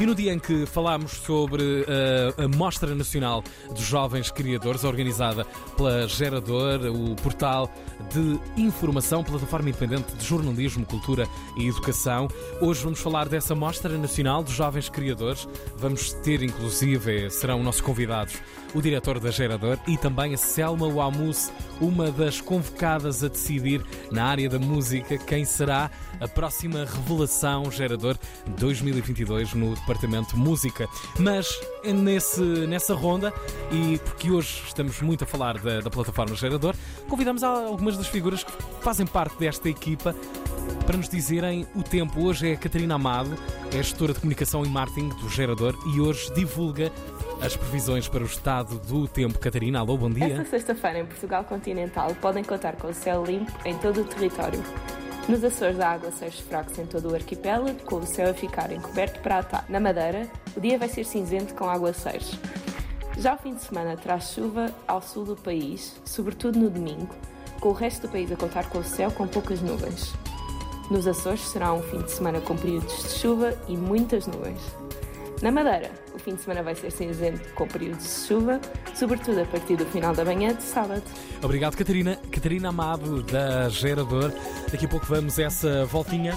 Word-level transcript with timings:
E 0.00 0.04
no 0.04 0.12
dia 0.12 0.32
em 0.32 0.40
que 0.40 0.66
falámos 0.66 1.12
sobre 1.12 1.62
uh, 1.62 2.42
a 2.42 2.48
Mostra 2.48 2.92
Nacional 2.96 3.44
dos 3.68 3.84
Jovens 3.84 4.28
Criadores, 4.28 4.82
organizada 4.82 5.44
pela 5.76 6.08
Gerador, 6.08 6.80
o 6.86 7.14
portal 7.14 7.70
de 8.12 8.60
informação, 8.60 9.22
plataforma 9.22 9.68
independente 9.68 10.12
de 10.16 10.24
jornalismo, 10.24 10.84
cultura 10.84 11.28
e 11.56 11.68
educação, 11.68 12.28
hoje 12.60 12.82
vamos 12.82 13.00
falar 13.00 13.28
dessa 13.28 13.54
Mostra 13.54 13.96
Nacional 13.96 14.42
dos 14.42 14.52
Jovens 14.52 14.88
Criadores. 14.88 15.46
Vamos 15.76 16.12
ter, 16.12 16.42
inclusive, 16.42 17.30
serão 17.30 17.62
nossos 17.62 17.80
convidados 17.80 18.34
o 18.74 18.82
diretor 18.82 19.20
da 19.20 19.30
Gerador 19.30 19.78
e 19.86 19.96
também 19.96 20.34
a 20.34 20.36
Selma 20.36 20.88
Wamus, 20.88 21.52
uma 21.80 22.10
das 22.10 22.40
convocadas 22.40 23.22
a 23.22 23.28
decidir 23.28 23.80
na 24.10 24.24
área 24.24 24.48
da 24.48 24.58
música 24.58 25.16
quem 25.16 25.44
será 25.44 25.88
a 26.20 26.26
próxima 26.26 26.84
revelação 26.84 27.70
Gerador 27.70 28.18
2022 28.58 29.54
no 29.54 29.74
Departamento 29.84 30.36
Música. 30.36 30.88
Mas 31.18 31.60
nesse, 31.84 32.40
nessa 32.40 32.94
ronda, 32.94 33.32
e 33.70 33.98
porque 33.98 34.30
hoje 34.30 34.62
estamos 34.66 35.00
muito 35.00 35.24
a 35.24 35.26
falar 35.26 35.58
da, 35.58 35.80
da 35.80 35.90
plataforma 35.90 36.34
Gerador, 36.34 36.74
convidamos 37.08 37.42
algumas 37.42 37.96
das 37.96 38.06
figuras 38.06 38.42
que 38.42 38.52
fazem 38.80 39.06
parte 39.06 39.38
desta 39.38 39.68
equipa 39.68 40.14
para 40.86 40.96
nos 40.96 41.08
dizerem 41.08 41.66
o 41.74 41.82
tempo. 41.82 42.22
Hoje 42.22 42.50
é 42.50 42.54
a 42.54 42.56
Catarina 42.56 42.94
Amado, 42.94 43.36
é 43.68 43.76
gestora 43.76 44.12
de 44.12 44.20
comunicação 44.20 44.64
e 44.64 44.68
marketing 44.68 45.08
do 45.08 45.28
Gerador 45.28 45.76
e 45.94 46.00
hoje 46.00 46.32
divulga 46.34 46.90
as 47.40 47.56
previsões 47.56 48.08
para 48.08 48.22
o 48.22 48.26
estado 48.26 48.78
do 48.78 49.06
tempo. 49.06 49.38
Catarina, 49.38 49.80
alô, 49.80 49.96
bom 49.96 50.10
dia. 50.10 50.26
Esta 50.26 50.44
sexta-feira 50.44 51.00
em 51.00 51.06
Portugal 51.06 51.44
continental 51.44 52.14
podem 52.20 52.42
contar 52.42 52.76
com 52.76 52.88
o 52.88 52.94
céu 52.94 53.24
limpo 53.24 53.52
em 53.64 53.76
todo 53.78 54.00
o 54.00 54.04
território. 54.04 54.62
Nos 55.26 55.42
Açores 55.42 55.80
a 55.80 55.88
água 55.88 56.12
seja 56.12 56.42
fracos 56.42 56.78
em 56.78 56.84
todo 56.84 57.10
o 57.10 57.14
arquipélago, 57.14 57.74
com 57.84 57.96
o 57.96 58.06
céu 58.06 58.30
a 58.30 58.34
ficar 58.34 58.70
encoberto 58.70 59.20
para 59.20 59.38
a 59.38 59.42
tarde. 59.42 59.72
Na 59.72 59.80
Madeira, 59.80 60.28
o 60.54 60.60
dia 60.60 60.78
vai 60.78 60.88
ser 60.88 61.04
cinzento 61.04 61.54
com 61.54 61.64
aguaceiros. 61.64 62.38
Já 63.16 63.34
o 63.34 63.38
fim 63.38 63.54
de 63.54 63.62
semana 63.62 63.96
traz 63.96 64.32
chuva 64.32 64.70
ao 64.86 65.00
sul 65.00 65.24
do 65.24 65.34
país, 65.34 65.98
sobretudo 66.04 66.58
no 66.58 66.68
domingo, 66.68 67.08
com 67.58 67.70
o 67.70 67.72
resto 67.72 68.06
do 68.06 68.12
país 68.12 68.30
a 68.30 68.36
contar 68.36 68.68
com 68.68 68.78
o 68.78 68.84
céu 68.84 69.10
com 69.10 69.26
poucas 69.26 69.62
nuvens. 69.62 70.12
Nos 70.90 71.06
Açores 71.06 71.40
será 71.40 71.72
um 71.72 71.82
fim 71.82 72.02
de 72.02 72.10
semana 72.10 72.40
com 72.42 72.54
períodos 72.54 72.94
de 73.04 73.08
chuva 73.08 73.56
e 73.66 73.78
muitas 73.78 74.26
nuvens. 74.26 74.83
Na 75.44 75.50
Madeira, 75.50 75.90
o 76.14 76.18
fim 76.18 76.34
de 76.34 76.40
semana 76.40 76.62
vai 76.62 76.74
ser 76.74 76.90
cinzento 76.90 77.52
com 77.52 77.68
períodos 77.68 78.02
de 78.02 78.26
chuva, 78.26 78.58
sobretudo 78.94 79.42
a 79.42 79.44
partir 79.44 79.76
do 79.76 79.84
final 79.84 80.14
da 80.14 80.24
manhã 80.24 80.54
de 80.54 80.62
sábado. 80.62 81.02
Obrigado, 81.42 81.76
Catarina. 81.76 82.16
Catarina 82.30 82.70
Amado, 82.70 83.22
da 83.22 83.68
Gerador. 83.68 84.32
Daqui 84.72 84.86
a 84.86 84.88
pouco 84.88 85.04
vamos 85.04 85.38
essa 85.38 85.84
voltinha 85.84 86.34